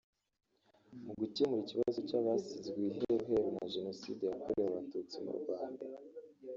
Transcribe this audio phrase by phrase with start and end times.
[1.05, 5.83] Mu gukemura ikibazo cy’abasizwe iheruheru na Jenoside yakorewe Abatutsi mu Rwanda